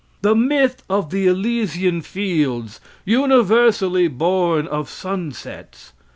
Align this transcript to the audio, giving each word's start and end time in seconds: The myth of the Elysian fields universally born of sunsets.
The 0.23 0.33
myth 0.33 0.81
of 0.89 1.11
the 1.11 1.27
Elysian 1.27 2.01
fields 2.01 2.79
universally 3.05 4.07
born 4.07 4.65
of 4.65 4.89
sunsets. 4.89 5.93